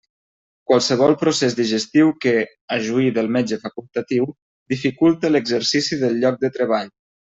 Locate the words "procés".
1.23-1.55